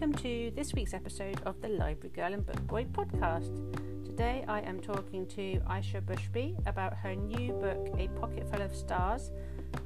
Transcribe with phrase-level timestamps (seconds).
[0.00, 3.54] welcome to this week's episode of the Library Girl and Book Boy podcast.
[4.06, 8.74] Today I am talking to Aisha Bushby about her new book, A Pocket Full of
[8.74, 9.30] Stars,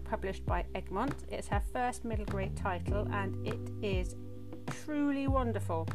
[0.05, 1.25] published by Egmont.
[1.29, 4.14] It's her first middle grade title and it is
[4.85, 5.89] truly wonderful.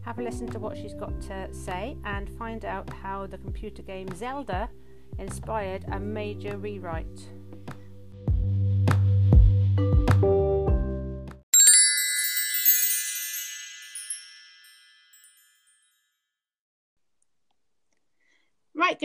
[0.00, 3.82] Have a listen to what she's got to say and find out how the computer
[3.82, 4.68] game Zelda
[5.20, 7.30] inspired a major rewrite.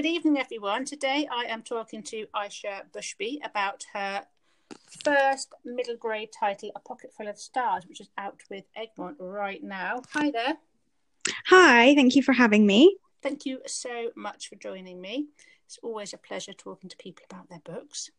[0.01, 0.85] Good evening, everyone.
[0.85, 4.23] Today I am talking to Aisha Bushby about her
[5.03, 9.61] first middle grade title, A Pocket Full of Stars, which is out with Egmont right
[9.61, 10.01] now.
[10.13, 10.53] Hi there.
[11.47, 12.95] Hi, thank you for having me.
[13.21, 15.27] Thank you so much for joining me.
[15.65, 18.09] It's always a pleasure talking to people about their books.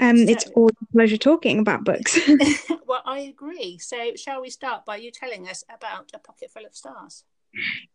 [0.00, 2.18] Um, so, it's always a pleasure talking about books.
[2.88, 3.78] well, I agree.
[3.78, 7.22] So, shall we start by you telling us about A Pocket Full of Stars?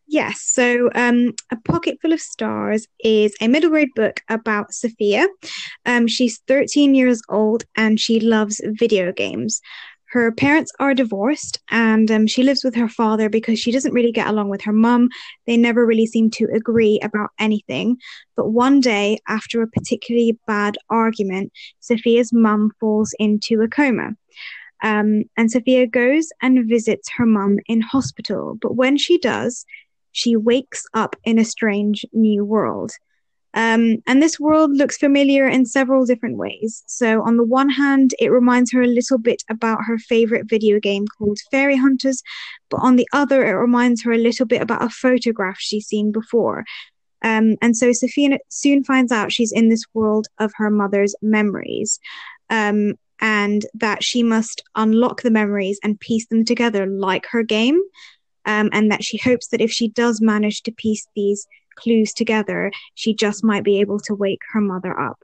[0.07, 5.27] Yes, so um, A Pocket Full of Stars is a middle grade book about Safiya.
[5.85, 9.61] Um, she's 13 years old and she loves video games.
[10.15, 14.11] Her parents are divorced and um, she lives with her father because she doesn't really
[14.11, 15.09] get along with her mum.
[15.47, 17.97] They never really seem to agree about anything.
[18.37, 24.11] But one day, after a particularly bad argument, Safiya's mum falls into a coma.
[24.83, 28.57] Um, and Safiya goes and visits her mum in hospital.
[28.61, 29.65] But when she does,
[30.11, 32.91] she wakes up in a strange new world.
[33.55, 36.83] Um, and this world looks familiar in several different ways.
[36.87, 40.77] So, on the one hand, it reminds her a little bit about her favorite video
[40.77, 42.21] game called Fairy Hunters,
[42.69, 46.11] but on the other, it reminds her a little bit about a photograph she's seen
[46.11, 46.65] before.
[47.21, 51.97] Um, and so, Sophia soon finds out she's in this world of her mother's memories.
[52.49, 57.81] Um, and that she must unlock the memories and piece them together like her game.
[58.47, 62.71] Um, and that she hopes that if she does manage to piece these clues together,
[62.93, 65.19] she just might be able to wake her mother up.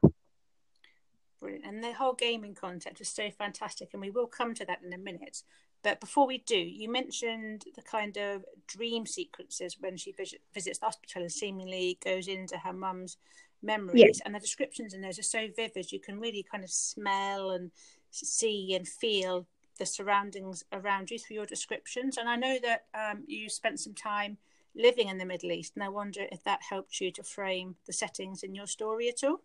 [1.39, 1.65] Brilliant.
[1.65, 4.93] And the whole gaming concept is so fantastic, and we will come to that in
[4.93, 5.43] a minute.
[5.83, 10.77] But before we do, you mentioned the kind of dream sequences when she visit, visits
[10.77, 13.17] the hospital and seemingly goes into her mum's
[13.63, 14.21] memories yes.
[14.25, 17.71] and the descriptions in those are so vivid you can really kind of smell and
[18.09, 19.45] see and feel
[19.79, 23.93] the surroundings around you through your descriptions and i know that um, you spent some
[23.93, 24.37] time
[24.75, 27.93] living in the middle east and i wonder if that helped you to frame the
[27.93, 29.41] settings in your story at all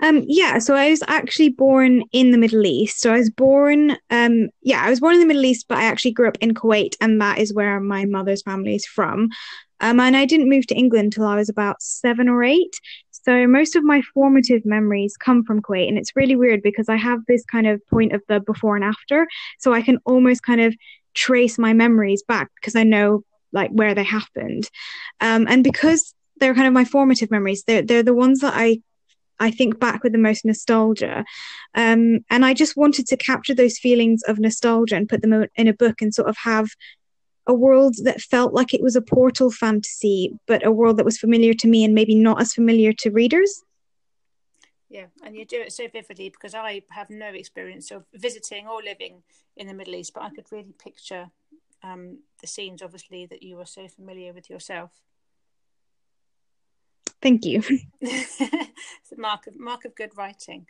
[0.00, 3.00] um, yeah, so I was actually born in the Middle East.
[3.00, 5.84] So I was born, um, yeah, I was born in the Middle East, but I
[5.84, 9.28] actually grew up in Kuwait, and that is where my mother's family is from.
[9.80, 12.74] Um, and I didn't move to England until I was about seven or eight.
[13.10, 16.96] So most of my formative memories come from Kuwait, and it's really weird because I
[16.96, 19.28] have this kind of point of the before and after,
[19.58, 20.74] so I can almost kind of
[21.14, 23.22] trace my memories back because I know
[23.52, 24.68] like where they happened,
[25.20, 28.80] um, and because they're kind of my formative memories, they're they're the ones that I
[29.40, 31.24] I think back with the most nostalgia.
[31.74, 35.68] Um, and I just wanted to capture those feelings of nostalgia and put them in
[35.68, 36.68] a book and sort of have
[37.46, 41.18] a world that felt like it was a portal fantasy, but a world that was
[41.18, 43.62] familiar to me and maybe not as familiar to readers.
[44.88, 48.82] Yeah, and you do it so vividly because I have no experience of visiting or
[48.82, 49.22] living
[49.56, 51.30] in the Middle East, but I could really picture
[51.82, 54.90] um, the scenes, obviously, that you were so familiar with yourself.
[57.22, 57.62] Thank you.
[58.00, 60.66] it's a mark of mark of good writing.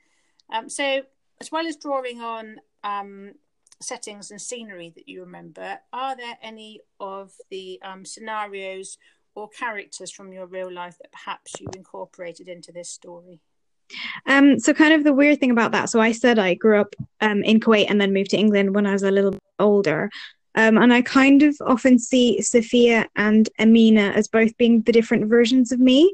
[0.53, 1.03] Um, so,
[1.41, 3.33] as well as drawing on um,
[3.81, 8.99] settings and scenery that you remember, are there any of the um, scenarios
[9.35, 13.41] or characters from your real life that perhaps you incorporated into this story?
[14.27, 15.89] Um, so kind of the weird thing about that.
[15.89, 18.87] So I said I grew up um, in Kuwait and then moved to England when
[18.87, 20.11] I was a little older.
[20.55, 25.27] Um, and I kind of often see Safiya and Amina as both being the different
[25.27, 26.13] versions of me.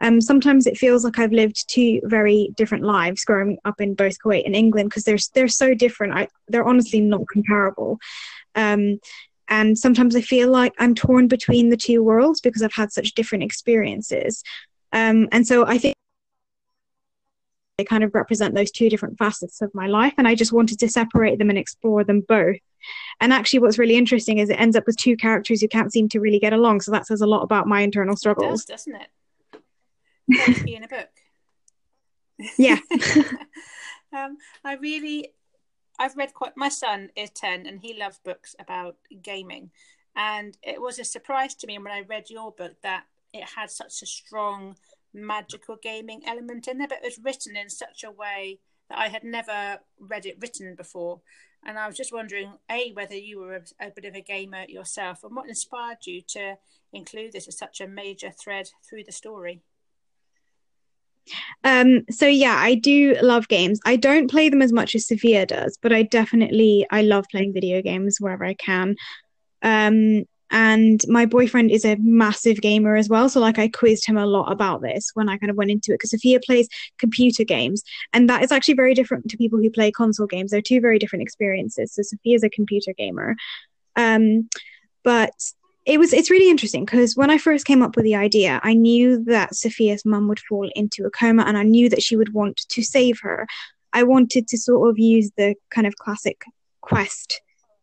[0.00, 4.18] Um, sometimes it feels like I've lived two very different lives growing up in both
[4.24, 6.14] Kuwait and England because they're they're so different.
[6.14, 7.98] I, they're honestly not comparable.
[8.54, 8.98] Um,
[9.48, 13.14] and sometimes I feel like I'm torn between the two worlds because I've had such
[13.14, 14.42] different experiences.
[14.92, 15.94] Um, and so I think
[17.76, 20.78] they kind of represent those two different facets of my life, and I just wanted
[20.80, 22.58] to separate them and explore them both.
[23.20, 26.08] And actually, what's really interesting is it ends up with two characters who can't seem
[26.10, 26.82] to really get along.
[26.82, 29.08] So that says a lot about my internal struggles, does, doesn't it?
[30.64, 31.08] Be in a book.
[32.58, 32.78] Yeah.
[34.16, 35.32] um, I really,
[35.98, 36.56] I've read quite.
[36.56, 39.70] My son is ten, and he loves books about gaming,
[40.16, 43.70] and it was a surprise to me when I read your book that it had
[43.70, 44.76] such a strong
[45.12, 49.08] magical gaming element in there, but it was written in such a way that I
[49.08, 51.20] had never read it written before.
[51.64, 54.64] And I was just wondering, A, whether you were a, a bit of a gamer
[54.68, 56.56] yourself and what inspired you to
[56.92, 59.62] include this as such a major thread through the story.
[61.64, 63.80] Um, so yeah, I do love games.
[63.84, 67.52] I don't play them as much as Safiya does, but I definitely I love playing
[67.52, 68.96] video games wherever I can.
[69.62, 74.16] Um, and my boyfriend is a massive gamer as well so like i quizzed him
[74.16, 76.68] a lot about this when i kind of went into it because safiya plays
[76.98, 77.82] computer games
[78.12, 80.98] and that is actually very different to people who play console games they're two very
[80.98, 83.36] different experiences so safiya's a computer gamer
[83.96, 84.48] um,
[85.02, 85.32] but
[85.86, 88.74] it was it's really interesting because when i first came up with the idea i
[88.74, 92.34] knew that safiya's mum would fall into a coma and i knew that she would
[92.34, 93.46] want to save her
[93.92, 96.42] i wanted to sort of use the kind of classic
[96.80, 97.40] quest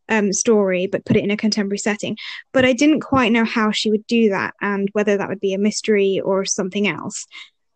[0.10, 2.18] um, story, but put it in a contemporary setting.
[2.54, 5.54] But I didn't quite know how she would do that and whether that would be
[5.54, 7.26] a mystery or something else.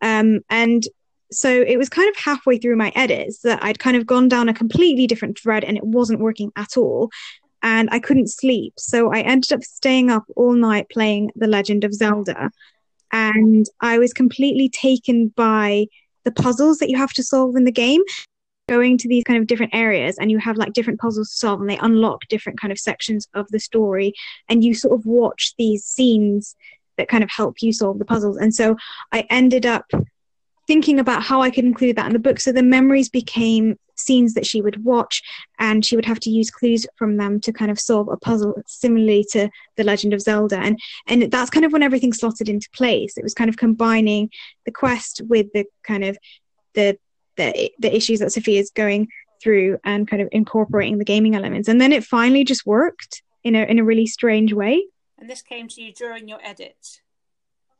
[0.00, 0.84] Um, and
[1.30, 4.48] so it was kind of halfway through my edits that I'd kind of gone down
[4.48, 7.10] a completely different thread and it wasn't working at all.
[7.62, 8.74] And I couldn't sleep.
[8.78, 12.50] So I ended up staying up all night playing The Legend of Zelda.
[13.12, 15.86] And I was completely taken by
[16.24, 18.02] the puzzles that you have to solve in the game
[18.68, 21.60] going to these kind of different areas and you have like different puzzles to solve
[21.60, 24.14] and they unlock different kind of sections of the story
[24.48, 26.54] and you sort of watch these scenes
[26.96, 28.76] that kind of help you solve the puzzles and so
[29.10, 29.90] i ended up
[30.66, 34.34] thinking about how i could include that in the book so the memories became scenes
[34.34, 35.22] that she would watch
[35.58, 38.54] and she would have to use clues from them to kind of solve a puzzle
[38.66, 42.68] similarly to the legend of zelda and and that's kind of when everything slotted into
[42.70, 44.30] place it was kind of combining
[44.64, 46.16] the quest with the kind of
[46.74, 46.96] the
[47.36, 49.08] the the issues that Safiya is going
[49.42, 51.68] through and kind of incorporating the gaming elements.
[51.68, 54.84] And then it finally just worked in a in a really strange way.
[55.18, 57.00] And this came to you during your edits.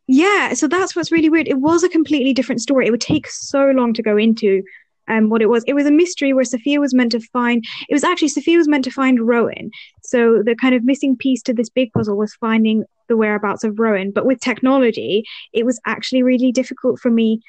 [0.06, 1.48] Yeah, so that's what's really weird.
[1.48, 2.86] It was a completely different story.
[2.86, 4.62] It would take so long to go into
[5.08, 5.64] um, what it was.
[5.66, 7.64] It was a mystery where Safiya was meant to find.
[7.88, 9.70] It was actually Safiya was meant to find Rowan.
[10.02, 13.78] So the kind of missing piece to this big puzzle was finding the whereabouts of
[13.78, 14.10] Rowan.
[14.10, 17.40] But with technology, it was actually really difficult for me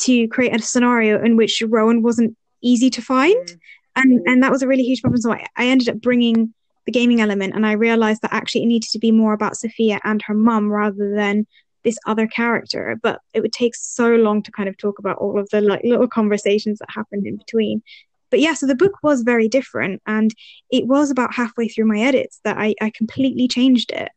[0.00, 3.46] to create a scenario in which Rowan wasn't easy to find.
[3.46, 3.58] Mm.
[3.96, 5.20] And, and that was a really huge problem.
[5.20, 6.54] So I, I ended up bringing
[6.86, 10.00] the gaming element and I realized that actually it needed to be more about Safiya
[10.04, 11.46] and her mum rather than
[11.84, 12.98] this other character.
[13.02, 15.82] But it would take so long to kind of talk about all of the like
[15.84, 17.82] little conversations that happened in between.
[18.30, 20.34] But yeah, so the book was very different and
[20.70, 24.10] it was about halfway through my edits that I, I completely changed it.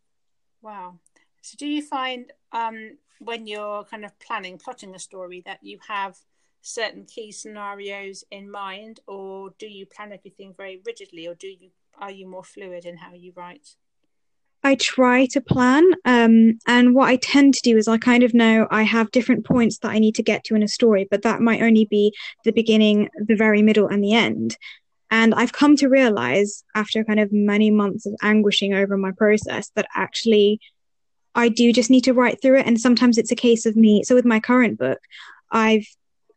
[0.61, 0.99] Wow.
[1.41, 5.77] So do you find um when you're kind of planning, plotting a story, that you
[5.87, 6.17] have
[6.61, 11.69] certain key scenarios in mind, or do you plan everything very rigidly, or do you
[11.97, 13.75] are you more fluid in how you write?
[14.63, 18.33] I try to plan, um, and what I tend to do is I kind of
[18.33, 21.23] know I have different points that I need to get to in a story, but
[21.23, 22.13] that might only be
[22.45, 24.57] the beginning, the very middle, and the end.
[25.09, 29.71] And I've come to realize after kind of many months of anguishing over my process
[29.75, 30.59] that actually
[31.35, 32.67] I do just need to write through it.
[32.67, 34.03] And sometimes it's a case of me.
[34.03, 34.99] So with my current book,
[35.51, 35.87] I've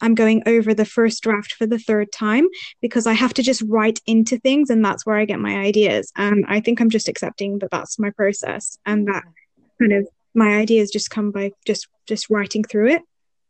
[0.00, 2.46] I'm going over the first draft for the third time
[2.80, 6.12] because I have to just write into things and that's where I get my ideas.
[6.16, 9.24] And I think I'm just accepting that that's my process and that
[9.80, 13.02] kind of my ideas just come by just just writing through it.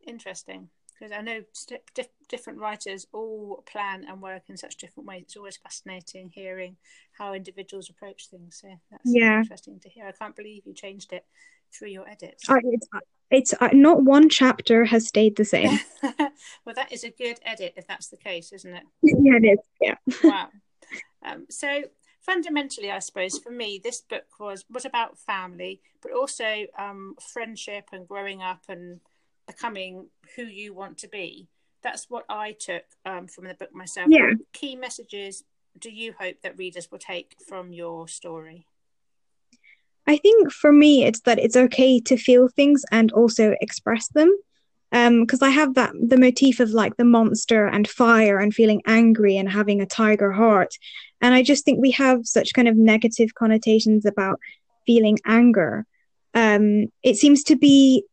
[0.07, 0.69] Interesting
[0.99, 1.83] because I know st-
[2.29, 5.23] different writers all plan and work in such different ways.
[5.23, 6.77] It's always fascinating hearing
[7.13, 8.61] how individuals approach things.
[8.63, 9.41] So that's yeah.
[9.41, 10.07] interesting to hear.
[10.07, 11.25] I can't believe you changed it
[11.75, 12.45] through your edits.
[12.49, 12.89] It's
[13.31, 15.81] it's uh, not one chapter has stayed the same.
[16.65, 18.85] well, that is a good edit if that's the case, isn't it?
[19.03, 19.59] yeah, it is.
[19.81, 19.95] Yeah.
[20.25, 20.49] wow.
[21.25, 21.85] Um, so
[22.21, 27.89] fundamentally, I suppose for me, this book was was about family, but also um, friendship
[27.93, 29.01] and growing up and
[29.47, 31.49] becoming who you want to be.
[31.83, 34.09] That's what I took um, from the book myself.
[34.11, 34.29] Yeah.
[34.29, 35.45] What key messages
[35.79, 38.67] do you hope that readers will take from your story?
[40.07, 44.35] I think for me, it's that it's okay to feel things and also express them.
[44.91, 48.81] Because um, I have that the motif of like the monster and fire and feeling
[48.87, 50.73] angry and having a tiger heart,
[51.21, 54.39] and I just think we have such kind of negative connotations about
[54.87, 55.85] feeling anger.
[56.33, 58.05] Um, it seems to be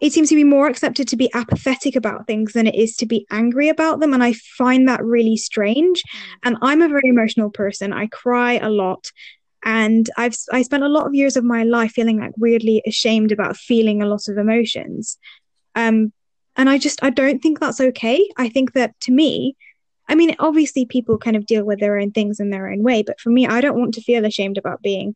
[0.00, 3.06] it seems to be more accepted to be apathetic about things than it is to
[3.06, 6.20] be angry about them and i find that really strange mm.
[6.44, 9.10] and i'm a very emotional person i cry a lot
[9.66, 13.32] and i've i spent a lot of years of my life feeling like weirdly ashamed
[13.32, 15.18] about feeling a lot of emotions
[15.74, 16.10] um
[16.56, 19.54] and i just i don't think that's okay i think that to me
[20.08, 23.02] i mean obviously people kind of deal with their own things in their own way
[23.02, 25.14] but for me i don't want to feel ashamed about being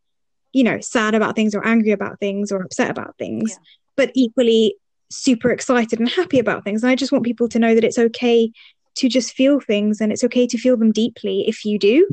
[0.52, 3.64] you know sad about things or angry about things or upset about things yeah
[3.96, 4.74] but equally
[5.10, 6.82] super excited and happy about things.
[6.82, 8.50] And I just want people to know that it's okay
[8.96, 12.08] to just feel things and it's okay to feel them deeply if you do.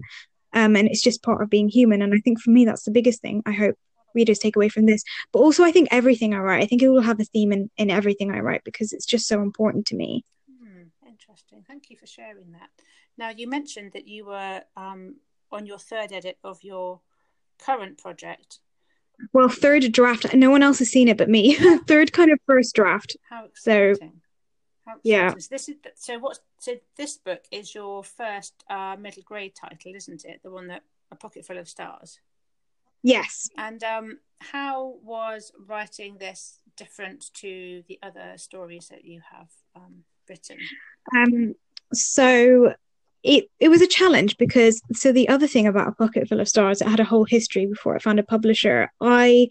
[0.54, 2.02] Um, and it's just part of being human.
[2.02, 3.76] And I think for me, that's the biggest thing I hope
[4.14, 5.04] readers take away from this.
[5.32, 7.70] But also, I think everything I write, I think it will have a theme in,
[7.78, 10.26] in everything I write because it's just so important to me.
[10.50, 11.64] Hmm, interesting.
[11.68, 12.70] Thank you for sharing that.
[13.18, 15.16] Now, you mentioned that you were um,
[15.52, 17.02] on your third edit of your
[17.60, 18.60] current project.
[19.34, 20.34] Well, third draft.
[20.36, 21.54] No one else has seen it but me.
[21.88, 23.18] third kind of first draft.
[23.30, 23.96] How exciting!
[23.96, 24.12] So.
[25.04, 25.32] Yeah.
[25.38, 26.20] So this is so.
[26.20, 26.40] What?
[26.60, 30.42] So this book is your first uh, middle grade title, isn't it?
[30.44, 32.20] The one that a pocket full of stars.
[33.04, 33.50] Yes.
[33.58, 40.04] And um, how was writing this different to the other stories that you have um,
[40.28, 40.58] written?
[41.16, 41.56] Um,
[41.94, 42.74] so
[43.24, 46.48] it it was a challenge because so the other thing about a pocket full of
[46.48, 49.48] stars it had a whole history before it found a publisher i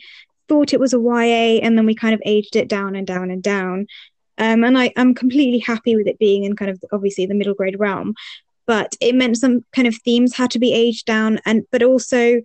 [0.48, 3.30] thought it was a ya and then we kind of aged it down and down
[3.30, 3.86] and down
[4.38, 7.54] um, and I, i'm completely happy with it being in kind of obviously the middle
[7.54, 8.14] grade realm
[8.66, 12.40] but it meant some kind of themes had to be aged down and but also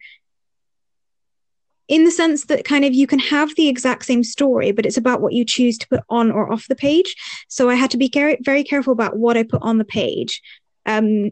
[1.91, 4.95] in the sense that kind of you can have the exact same story, but it's
[4.95, 7.13] about what you choose to put on or off the page.
[7.49, 8.09] So I had to be
[8.41, 10.41] very careful about what I put on the page
[10.85, 11.31] um,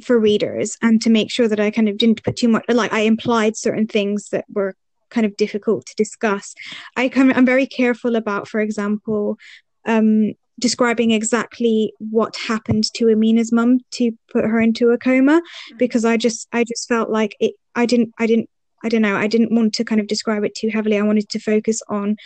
[0.00, 2.92] for readers and to make sure that I kind of didn't put too much, like
[2.92, 4.76] I implied certain things that were
[5.08, 6.54] kind of difficult to discuss.
[6.96, 9.38] I come, I'm very careful about, for example,
[9.86, 15.78] um, describing exactly what happened to Amina's mum to put her into a coma mm.
[15.78, 18.48] because I just I just felt like it I didn't I didn't
[18.82, 21.28] I don't know I didn't want to kind of describe it too heavily I wanted
[21.30, 22.16] to focus on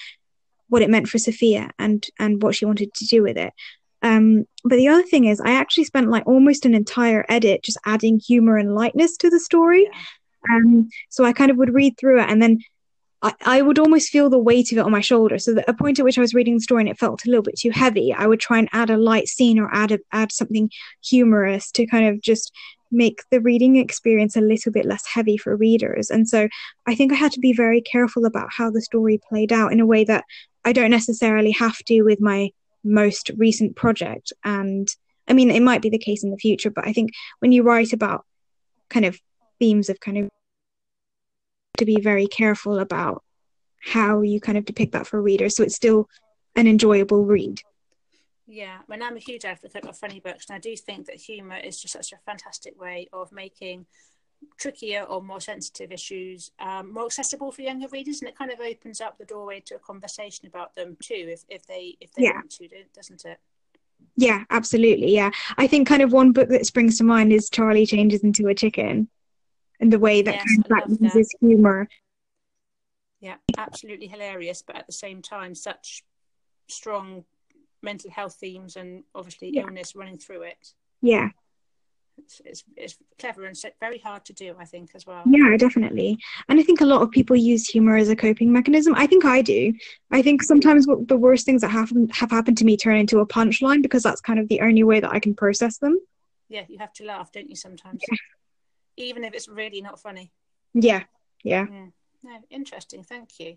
[0.69, 3.53] what it meant for Safiya and and what she wanted to do with it
[4.05, 7.79] um, but the other thing is, I actually spent like almost an entire edit just
[7.87, 9.89] adding humor and lightness to the story.
[10.53, 12.59] Um, so I kind of would read through it and then
[13.45, 15.39] I, would almost feel the weight of it on my shoulder.
[15.39, 17.29] So at a point at which I was reading the story and it felt a
[17.29, 19.99] little bit too heavy, I would try and add a light scene or add a,
[20.13, 20.71] add something
[21.03, 22.53] humorous to kind of just
[22.91, 26.11] make the reading experience a little bit less heavy for readers.
[26.11, 26.49] And so
[26.87, 29.81] I think I had to be very careful about how the story played out in
[29.81, 30.25] a way that
[30.65, 32.51] I don't necessarily have to with my
[32.85, 34.33] most recent project.
[34.45, 34.89] And
[35.29, 37.63] I mean, it might be the case in the future, but I think when you
[37.63, 38.25] write about
[38.91, 39.19] kind of
[39.59, 40.29] themes of kind of
[41.79, 43.23] to be very careful about
[43.81, 46.09] how you kind of depict that for readers so it's still
[46.57, 47.61] an enjoyable read.
[48.47, 51.57] Yeah, mean, I'm a huge advocate of funny books, and I do think that humour
[51.57, 53.87] is just such a fantastic way of making
[54.59, 58.61] trickier or more sensitive issues um, more accessible for younger readers, and it kind of
[58.61, 62.25] opens up the doorway to a conversation about them too, if if they if they
[62.25, 62.35] yeah.
[62.35, 63.39] want to, doesn't it?
[64.17, 65.15] Yeah, absolutely.
[65.15, 68.49] Yeah, I think kind of one book that springs to mind is Charlie Changes into
[68.49, 69.09] a Chicken,
[69.81, 71.89] and the way that yes, kind of uses humor.
[73.21, 76.05] Yeah, absolutely hilarious, but at the same time, such
[76.69, 77.25] strong
[77.83, 79.63] mental health themes and obviously yeah.
[79.63, 80.75] illness running through it.
[81.03, 81.31] Yeah,
[82.19, 86.19] it's, it's, it's clever and very hard to do i think as well yeah definitely
[86.49, 89.25] and i think a lot of people use humor as a coping mechanism i think
[89.25, 89.73] i do
[90.11, 93.27] i think sometimes the worst things that happen have happened to me turn into a
[93.27, 95.99] punchline because that's kind of the only way that i can process them
[96.49, 98.17] yeah you have to laugh don't you sometimes yeah.
[98.97, 100.33] Even if it's really not funny
[100.73, 101.03] yeah
[101.43, 101.87] yeah, yeah.
[102.23, 103.57] no interesting thank you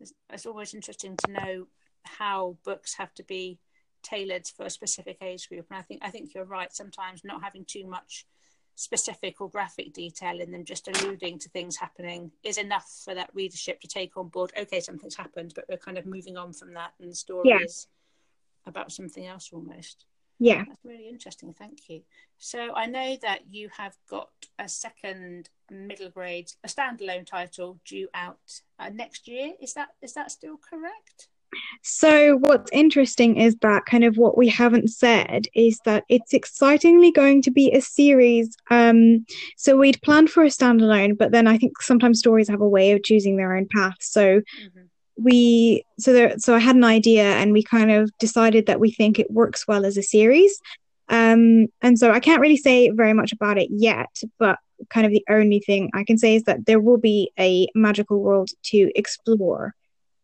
[0.00, 1.66] it's, it's always interesting to know
[2.04, 3.58] how books have to be
[4.02, 5.66] tailored for a specific age group.
[5.70, 6.72] And I think I think you're right.
[6.72, 8.26] Sometimes not having too much
[8.76, 13.30] specific or graphic detail in them, just alluding to things happening, is enough for that
[13.34, 14.52] readership to take on board.
[14.58, 17.60] Okay, something's happened, but we're kind of moving on from that, and the story yeah.
[17.60, 17.88] is
[18.66, 20.06] about something else almost.
[20.38, 21.54] Yeah, that's really interesting.
[21.54, 22.02] Thank you.
[22.38, 28.08] So I know that you have got a second middle grade, a standalone title due
[28.14, 29.52] out uh, next year.
[29.60, 31.28] Is that is that still correct?
[31.82, 37.10] So, what's interesting is that kind of what we haven't said is that it's excitingly
[37.10, 38.56] going to be a series.
[38.70, 39.24] Um,
[39.56, 42.92] so, we'd planned for a standalone, but then I think sometimes stories have a way
[42.92, 43.96] of choosing their own path.
[44.00, 44.80] So, mm-hmm.
[45.16, 48.90] We so there so I had an idea, and we kind of decided that we
[48.90, 50.60] think it works well as a series.
[51.08, 54.58] Um, and so I can't really say very much about it yet, but
[54.90, 58.20] kind of the only thing I can say is that there will be a magical
[58.20, 59.74] world to explore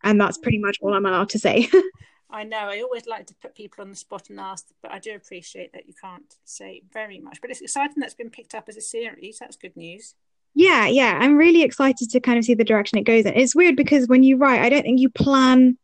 [0.03, 1.69] and that's pretty much all I'm allowed to say.
[2.29, 2.57] I know.
[2.57, 5.73] I always like to put people on the spot and ask, but I do appreciate
[5.73, 7.41] that you can't say very much.
[7.41, 9.39] But it's exciting that's been picked up as a series.
[9.39, 10.15] That's good news.
[10.53, 11.17] Yeah, yeah.
[11.19, 13.33] I'm really excited to kind of see the direction it goes in.
[13.33, 15.77] It's weird because when you write, I don't think you plan.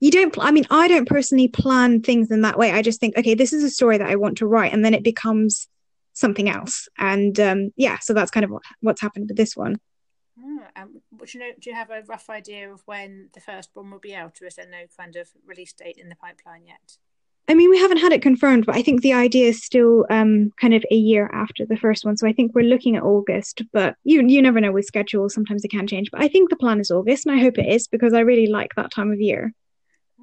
[0.00, 0.36] You don't.
[0.38, 2.72] I mean, I don't personally plan things in that way.
[2.72, 4.94] I just think, okay, this is a story that I want to write, and then
[4.94, 5.68] it becomes
[6.12, 6.88] something else.
[6.98, 9.80] And um, yeah, so that's kind of what, what's happened with this one.
[10.38, 13.70] Ah, um, but you know, do you have a rough idea of when the first
[13.74, 16.66] one will be out, or is there no kind of release date in the pipeline
[16.66, 16.96] yet?
[17.50, 20.52] I mean, we haven't had it confirmed, but I think the idea is still um,
[20.60, 22.16] kind of a year after the first one.
[22.16, 25.34] So I think we're looking at August, but you you never know with schedules.
[25.34, 26.12] Sometimes it can change.
[26.12, 28.46] But I think the plan is August, and I hope it is because I really
[28.46, 29.52] like that time of year.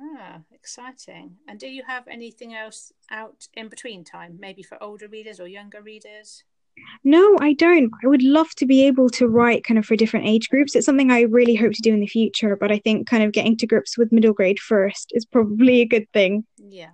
[0.01, 1.35] Ah, exciting.
[1.49, 5.49] And do you have anything else out in between time, maybe for older readers or
[5.49, 6.45] younger readers?
[7.03, 7.91] No, I don't.
[8.05, 10.77] I would love to be able to write kind of for different age groups.
[10.77, 13.33] It's something I really hope to do in the future, but I think kind of
[13.33, 16.45] getting to grips with middle grade first is probably a good thing.
[16.57, 16.91] Yeah.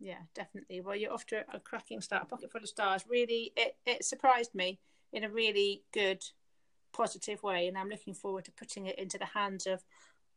[0.00, 0.80] Yeah, definitely.
[0.80, 2.24] Well, you're off to a cracking start.
[2.24, 3.04] A pocket full of stars.
[3.08, 4.78] Really, it, it surprised me
[5.12, 6.22] in a really good,
[6.92, 9.82] positive way, and I'm looking forward to putting it into the hands of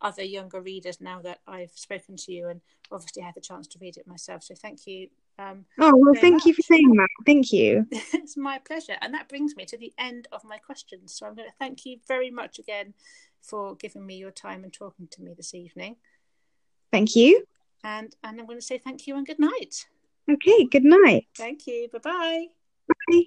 [0.01, 2.59] other younger readers now that I've spoken to you and
[2.91, 4.43] obviously had the chance to read it myself.
[4.43, 5.09] So thank you.
[5.37, 6.45] Um, oh well, thank much.
[6.45, 7.07] you for saying that.
[7.25, 7.85] Thank you.
[7.91, 11.15] it's my pleasure, and that brings me to the end of my questions.
[11.15, 12.93] So I'm going to thank you very much again
[13.41, 15.97] for giving me your time and talking to me this evening.
[16.91, 17.45] Thank you.
[17.83, 19.87] And and I'm going to say thank you and good night.
[20.29, 21.27] Okay, good night.
[21.35, 21.87] Thank you.
[21.91, 22.47] Bye-bye.
[22.87, 23.23] Bye.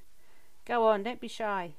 [0.64, 1.74] Go on, don't be shy.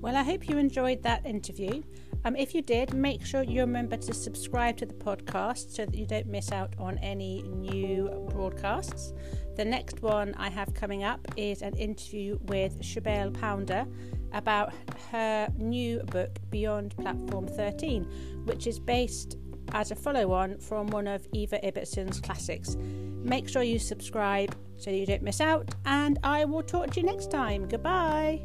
[0.00, 1.82] Well, I hope you enjoyed that interview.
[2.24, 5.94] Um, if you did, make sure you remember to subscribe to the podcast so that
[5.94, 9.12] you don't miss out on any new broadcasts.
[9.56, 13.86] The next one I have coming up is an interview with Sibéal Pounder
[14.32, 14.72] about
[15.10, 19.36] her new book, Beyond Platform 13, which is based
[19.72, 22.76] as a follow on from one of Eva Ibbotson's classics.
[22.78, 27.06] Make sure you subscribe so you don't miss out, and I will talk to you
[27.06, 27.68] next time.
[27.68, 28.42] Goodbye.